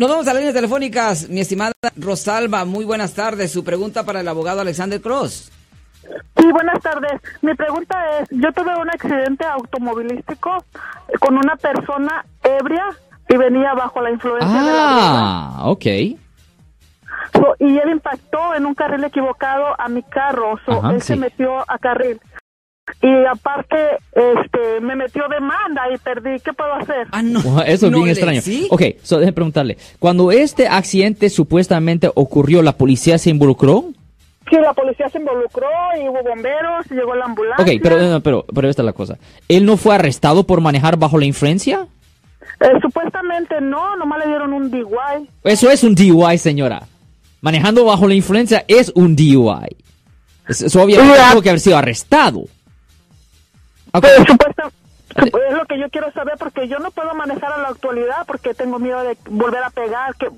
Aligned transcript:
Nos 0.00 0.08
vamos 0.08 0.26
a 0.28 0.32
las 0.32 0.36
líneas 0.36 0.54
telefónicas, 0.54 1.28
mi 1.28 1.40
estimada 1.40 1.72
Rosalba. 1.94 2.64
Muy 2.64 2.86
buenas 2.86 3.12
tardes. 3.12 3.52
Su 3.52 3.62
pregunta 3.62 4.02
para 4.02 4.20
el 4.20 4.28
abogado 4.28 4.62
Alexander 4.62 4.98
Cross. 4.98 5.52
Sí, 6.38 6.50
buenas 6.50 6.80
tardes. 6.80 7.20
Mi 7.42 7.54
pregunta 7.54 8.18
es, 8.18 8.30
yo 8.30 8.50
tuve 8.52 8.74
un 8.80 8.88
accidente 8.88 9.44
automovilístico 9.44 10.64
con 11.18 11.36
una 11.36 11.54
persona 11.56 12.24
ebria 12.42 12.86
y 13.28 13.36
venía 13.36 13.74
bajo 13.74 14.00
la 14.00 14.10
influencia 14.10 14.48
de 14.48 14.72
la 14.72 14.86
Ah, 14.88 15.60
ok. 15.64 15.84
So, 17.34 17.56
y 17.58 17.76
él 17.76 17.90
impactó 17.90 18.54
en 18.54 18.64
un 18.64 18.74
carril 18.74 19.04
equivocado 19.04 19.78
a 19.78 19.86
mi 19.90 20.02
carro. 20.02 20.58
So, 20.64 20.78
Ajá, 20.78 20.94
él 20.94 21.02
se 21.02 21.16
metió 21.16 21.58
a 21.70 21.76
carril. 21.78 22.18
Y 23.02 23.24
aparte, 23.26 23.98
este, 24.14 24.59
metió 25.02 25.22
demanda 25.28 25.82
y 25.92 25.98
perdí. 25.98 26.38
¿Qué 26.44 26.52
puedo 26.52 26.72
hacer? 26.74 27.06
Ah, 27.12 27.22
no. 27.22 27.40
Wow, 27.42 27.60
Eso 27.66 27.86
es 27.86 27.92
No 27.92 27.98
bien 27.98 28.06
le- 28.06 28.12
extraño. 28.12 28.40
¿sí? 28.40 28.66
Ok, 28.70 28.82
so 29.02 29.18
déjeme 29.18 29.32
preguntarle. 29.34 29.78
Cuando 29.98 30.30
este 30.32 30.68
accidente 30.68 31.30
supuestamente 31.30 32.10
ocurrió, 32.14 32.62
¿la 32.62 32.72
policía 32.76 33.18
se 33.18 33.30
involucró? 33.30 33.84
Sí, 34.50 34.56
la 34.56 34.72
policía 34.74 35.08
se 35.08 35.18
involucró 35.18 35.68
y 36.02 36.08
hubo 36.08 36.22
bomberos 36.24 36.84
y 36.90 36.94
llegó 36.94 37.14
la 37.14 37.24
ambulancia. 37.26 37.64
Ok, 37.64 37.80
pero, 37.82 37.98
no, 38.00 38.20
pero, 38.20 38.44
pero 38.54 38.68
esta 38.68 38.82
es 38.82 38.86
la 38.86 38.92
cosa. 38.92 39.16
¿Él 39.48 39.64
no 39.64 39.76
fue 39.76 39.94
arrestado 39.94 40.44
por 40.44 40.60
manejar 40.60 40.96
bajo 40.96 41.18
la 41.18 41.24
influencia? 41.26 41.86
Eh, 42.60 42.66
supuestamente 42.82 43.60
no, 43.60 43.96
nomás 43.96 44.18
le 44.18 44.26
dieron 44.26 44.52
un 44.52 44.70
DUI. 44.70 45.28
Eso 45.44 45.70
es 45.70 45.82
un 45.84 45.94
DUI, 45.94 46.36
señora. 46.36 46.82
Manejando 47.40 47.84
bajo 47.84 48.06
la 48.08 48.14
influencia 48.14 48.64
es 48.68 48.90
un 48.94 49.14
DUI. 49.16 49.76
Es- 50.48 50.62
Eso 50.62 50.82
obviamente 50.82 51.16
tuvo 51.30 51.42
que 51.42 51.48
haber 51.50 51.60
sido 51.60 51.78
arrestado. 51.78 52.40
Ok. 53.92 54.00
Pues, 54.02 54.16
supuesta- 54.26 54.64
sup- 54.64 54.72
es 55.16 55.56
lo 55.56 55.64
que 55.66 55.78
yo 55.78 55.90
quiero 55.90 56.12
saber 56.12 56.34
porque 56.38 56.68
yo 56.68 56.78
no 56.78 56.90
puedo 56.90 57.14
manejar 57.14 57.52
a 57.52 57.58
la 57.58 57.68
actualidad 57.68 58.26
porque 58.26 58.54
tengo 58.54 58.78
miedo 58.78 59.02
de 59.02 59.16
volver 59.28 59.62
a 59.62 59.70
pegar, 59.70 60.14
que 60.16 60.28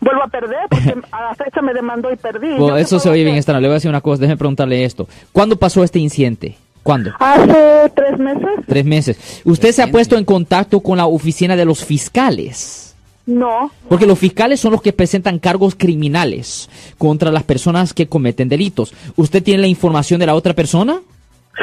vuelvo 0.00 0.22
a 0.22 0.28
perder 0.28 0.60
porque 0.68 0.94
a 1.12 1.22
la 1.22 1.34
fecha 1.34 1.62
me 1.62 1.72
demandó 1.72 2.12
y 2.12 2.16
perdí. 2.16 2.48
Bueno, 2.50 2.68
¿Yo 2.68 2.74
qué 2.74 2.80
eso 2.82 3.00
se 3.00 3.08
oye 3.08 3.24
bien 3.24 3.36
extraño. 3.36 3.60
Le 3.60 3.68
voy 3.68 3.74
a 3.74 3.76
decir 3.76 3.88
una 3.88 4.00
cosa, 4.00 4.20
déjeme 4.20 4.36
preguntarle 4.36 4.84
esto. 4.84 5.08
¿Cuándo 5.32 5.56
pasó 5.56 5.82
este 5.82 5.98
incidente? 5.98 6.56
¿Cuándo? 6.82 7.12
Hace 7.18 7.92
tres 7.94 8.18
meses. 8.18 8.50
Tres 8.66 8.84
meses. 8.84 9.42
¿Usted 9.44 9.72
se 9.72 9.82
ha 9.82 9.90
puesto 9.90 10.16
en 10.16 10.24
contacto 10.24 10.80
con 10.80 10.96
la 10.96 11.06
oficina 11.06 11.56
de 11.56 11.64
los 11.64 11.84
fiscales? 11.84 12.96
No. 13.26 13.70
Porque 13.88 14.06
los 14.06 14.18
fiscales 14.18 14.60
son 14.60 14.72
los 14.72 14.82
que 14.82 14.92
presentan 14.92 15.38
cargos 15.38 15.74
criminales 15.74 16.68
contra 16.98 17.30
las 17.30 17.42
personas 17.44 17.92
que 17.92 18.08
cometen 18.08 18.48
delitos. 18.48 18.94
¿Usted 19.16 19.42
tiene 19.42 19.60
la 19.60 19.68
información 19.68 20.18
de 20.20 20.26
la 20.26 20.34
otra 20.34 20.54
persona? 20.54 21.00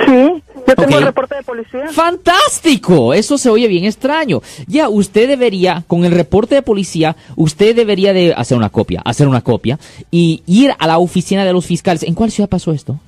Sí, 0.05 0.43
yo 0.67 0.75
tengo 0.75 0.97
el 0.97 1.05
reporte 1.05 1.35
de 1.35 1.43
policía. 1.43 1.87
¡Fantástico! 1.91 3.13
Eso 3.13 3.37
se 3.37 3.49
oye 3.49 3.67
bien 3.67 3.85
extraño. 3.85 4.41
Ya, 4.67 4.89
usted 4.89 5.27
debería, 5.27 5.83
con 5.87 6.05
el 6.05 6.11
reporte 6.11 6.55
de 6.55 6.61
policía, 6.61 7.15
usted 7.35 7.75
debería 7.75 8.13
de 8.13 8.33
hacer 8.33 8.57
una 8.57 8.69
copia, 8.69 9.01
hacer 9.05 9.27
una 9.27 9.41
copia 9.41 9.79
y 10.11 10.43
ir 10.45 10.73
a 10.77 10.87
la 10.87 10.97
oficina 10.97 11.45
de 11.45 11.53
los 11.53 11.65
fiscales. 11.65 12.03
¿En 12.03 12.13
cuál 12.13 12.31
ciudad 12.31 12.49
pasó 12.49 12.71
esto? 12.71 12.99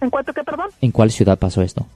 ¿En 0.00 0.10
cuánto 0.10 0.32
que, 0.32 0.44
perdón? 0.44 0.66
¿En 0.80 0.90
cuál 0.92 1.10
ciudad 1.10 1.38
pasó 1.38 1.62
esto? 1.62 1.86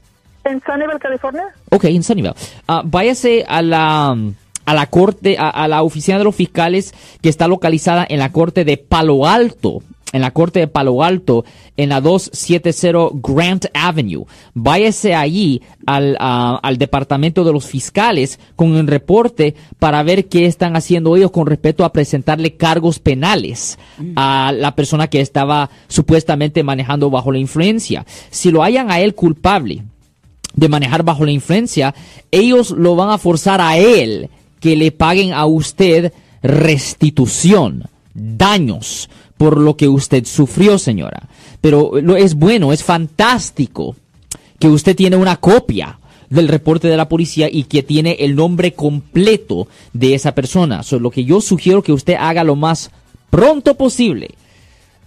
¿En 0.45 0.61
Sunnyvale, 0.65 0.99
California? 0.99 1.45
Ok, 1.71 1.85
en 1.85 2.03
Sunnyvale. 2.03 2.35
Ah, 2.67 2.83
váyase 2.85 3.45
a 3.47 3.61
la, 3.63 4.17
a 4.65 4.75
la 4.75 4.87
corte, 4.87 5.37
a, 5.39 5.51
a 5.51 5.69
la 5.69 5.83
oficina 5.83 6.19
de 6.19 6.25
los 6.25 6.35
fiscales 6.35 6.95
que 7.21 7.29
está 7.29 7.47
localizada 7.47 8.07
en 8.09 8.19
la 8.19 8.33
corte 8.33 8.65
de 8.65 8.79
Palo 8.79 9.27
Alto. 9.27 9.83
En 10.13 10.23
la 10.23 10.33
corte 10.33 10.61
de 10.61 10.67
Palo 10.67 11.03
Alto, 11.03 11.45
en 11.77 11.91
la 11.91 12.01
270 12.01 13.11
Grant 13.23 13.67
Avenue. 13.75 14.25
Váyase 14.55 15.15
allí 15.15 15.63
al, 15.87 16.17
al 16.19 16.79
departamento 16.79 17.45
de 17.45 17.53
los 17.53 17.67
fiscales 17.67 18.41
con 18.57 18.77
el 18.77 18.87
reporte 18.87 19.55
para 19.79 20.03
ver 20.03 20.27
qué 20.27 20.47
están 20.47 20.77
haciendo 20.77 21.17
ellos 21.17 21.31
con 21.31 21.47
respecto 21.47 21.85
a 21.85 21.93
presentarle 21.93 22.57
cargos 22.57 22.99
penales 22.99 23.79
a 24.17 24.53
la 24.57 24.75
persona 24.75 25.09
que 25.09 25.21
estaba 25.21 25.71
supuestamente 25.89 26.63
manejando 26.63 27.11
bajo 27.11 27.31
la 27.31 27.39
influencia. 27.39 28.05
Si 28.31 28.51
lo 28.51 28.63
hayan 28.63 28.91
a 28.91 29.01
él 29.01 29.15
culpable, 29.15 29.85
de 30.55 30.69
manejar 30.69 31.03
bajo 31.03 31.25
la 31.25 31.31
influencia, 31.31 31.95
ellos 32.31 32.71
lo 32.71 32.97
van 32.97 33.11
a 33.11 33.19
forzar 33.19 33.61
a 33.61 33.79
él 33.79 34.31
que 34.61 34.77
le 34.77 34.93
paguen 34.93 35.33
a 35.33 35.47
usted 35.47 36.13
restitución, 36.43 37.89
daños 38.15 39.09
por 39.41 39.57
lo 39.57 39.75
que 39.75 39.89
usted 39.89 40.27
sufrió, 40.27 40.79
señora. 40.79 41.23
Pero 41.63 41.93
lo 42.03 42.15
es 42.15 42.35
bueno, 42.35 42.75
es 42.75 42.85
fantástico 42.85 43.97
que 44.59 44.69
usted 44.69 44.95
tiene 44.95 45.17
una 45.17 45.37
copia 45.37 45.99
del 46.29 46.47
reporte 46.47 46.89
de 46.89 46.99
la 46.99 47.09
policía 47.09 47.49
y 47.51 47.63
que 47.63 47.83
tiene 47.83 48.19
el 48.21 48.37
nombre 48.37 48.75
completo 48.75 49.67
de 49.95 50.15
esa 50.15 50.35
persona. 50.35 50.83
So, 50.83 50.99
lo 50.99 51.11
que 51.11 51.25
yo 51.25 51.41
sugiero 51.41 51.83
que 51.83 51.95
usted 51.95 52.17
haga 52.21 52.45
lo 52.45 52.55
más 52.55 52.91
pronto 53.31 53.79
posible 53.79 54.33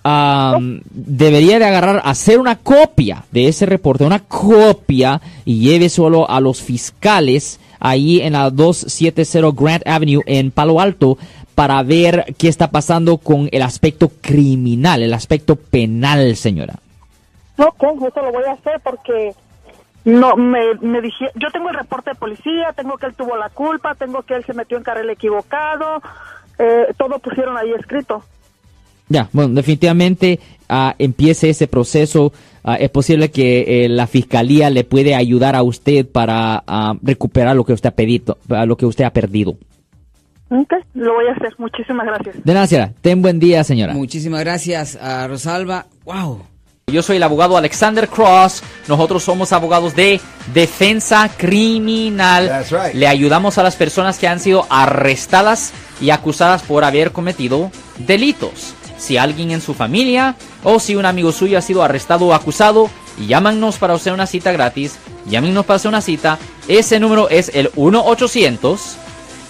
am, 0.01 0.81
debería 0.89 1.59
de 1.59 1.65
agarrar, 1.65 2.01
hacer 2.03 2.39
una 2.39 2.55
copia 2.55 3.25
de 3.31 3.49
ese 3.49 3.67
reporte, 3.67 4.03
una 4.03 4.23
copia 4.23 5.21
y 5.45 5.59
lleve 5.59 5.89
solo 5.89 6.27
a 6.27 6.39
los 6.39 6.59
fiscales 6.59 7.59
ahí 7.79 8.21
en 8.21 8.33
la 8.33 8.49
270 8.49 9.51
Grant 9.51 9.87
Avenue 9.87 10.23
en 10.25 10.49
Palo 10.49 10.79
Alto 10.79 11.19
para 11.55 11.81
ver 11.83 12.35
qué 12.37 12.47
está 12.47 12.71
pasando 12.71 13.17
con 13.17 13.49
el 13.51 13.61
aspecto 13.61 14.11
criminal, 14.21 15.03
el 15.03 15.13
aspecto 15.13 15.55
penal, 15.55 16.35
señora. 16.35 16.75
Ok, 17.57 17.83
eso 17.83 18.21
lo 18.21 18.31
voy 18.31 18.43
a 18.45 18.53
hacer 18.53 18.79
porque 18.83 19.33
no 20.05 20.35
me, 20.35 20.73
me 20.81 21.01
dije, 21.01 21.29
yo 21.35 21.49
tengo 21.51 21.69
el 21.69 21.75
reporte 21.75 22.11
de 22.11 22.15
policía, 22.15 22.73
tengo 22.75 22.97
que 22.97 23.05
él 23.05 23.13
tuvo 23.15 23.37
la 23.37 23.49
culpa, 23.49 23.95
tengo 23.95 24.23
que 24.23 24.35
él 24.35 24.43
se 24.45 24.53
metió 24.53 24.77
en 24.77 24.83
carril 24.83 25.09
equivocado, 25.09 26.01
eh, 26.59 26.93
todo 26.97 27.19
pusieron 27.19 27.57
ahí 27.57 27.71
escrito. 27.71 28.23
Ya, 29.09 29.29
bueno, 29.31 29.53
definitivamente 29.53 30.39
ah, 30.69 30.95
empiece 30.97 31.49
ese 31.49 31.67
proceso. 31.67 32.33
Ah, 32.63 32.75
es 32.75 32.89
posible 32.89 33.31
que 33.31 33.85
eh, 33.85 33.89
la 33.89 34.07
fiscalía 34.07 34.69
le 34.69 34.83
puede 34.83 35.15
ayudar 35.15 35.55
a 35.55 35.63
usted 35.63 36.07
para 36.07 36.63
ah, 36.65 36.95
recuperar 37.01 37.55
lo 37.55 37.65
que 37.65 37.73
usted 37.73 37.89
ha 37.89 37.95
pedido, 37.95 38.37
lo 38.47 38.77
que 38.77 38.85
usted 38.85 39.03
ha 39.03 39.11
perdido. 39.11 39.55
Lo 40.93 41.13
voy 41.13 41.27
a 41.27 41.31
hacer. 41.31 41.53
Muchísimas 41.57 42.05
gracias. 42.05 42.35
De 42.43 42.53
nada, 42.53 42.67
señora. 42.67 42.91
Ten 43.01 43.21
buen 43.21 43.39
día, 43.39 43.63
señora. 43.63 43.93
Muchísimas 43.93 44.41
gracias 44.41 44.95
a 44.95 45.27
Rosalba. 45.27 45.87
Wow. 46.05 46.43
Yo 46.87 47.01
soy 47.01 47.15
el 47.15 47.23
abogado 47.23 47.57
Alexander 47.57 48.07
Cross. 48.07 48.61
Nosotros 48.87 49.23
somos 49.23 49.51
abogados 49.53 49.95
de 49.95 50.19
defensa 50.53 51.29
criminal. 51.37 52.47
That's 52.47 52.71
right. 52.71 52.93
Le 52.93 53.07
ayudamos 53.07 53.57
a 53.57 53.63
las 53.63 53.75
personas 53.75 54.19
que 54.19 54.27
han 54.27 54.39
sido 54.39 54.67
arrestadas 54.69 55.73
y 55.99 56.11
acusadas 56.11 56.61
por 56.61 56.83
haber 56.83 57.11
cometido 57.11 57.71
delitos. 57.99 58.75
Si 58.97 59.17
alguien 59.17 59.51
en 59.51 59.61
su 59.61 59.73
familia 59.73 60.35
o 60.63 60.79
si 60.79 60.95
un 60.95 61.05
amigo 61.05 61.31
suyo 61.31 61.57
ha 61.57 61.61
sido 61.61 61.83
arrestado 61.83 62.27
o 62.27 62.33
acusado, 62.33 62.89
llámanos 63.27 63.77
para 63.77 63.93
hacer 63.95 64.13
una 64.13 64.27
cita 64.27 64.51
gratis. 64.51 64.99
Llámenos 65.25 65.65
para 65.65 65.77
hacer 65.77 65.89
una 65.89 66.01
cita. 66.01 66.37
Ese 66.67 66.99
número 66.99 67.29
es 67.29 67.49
el 67.55 67.71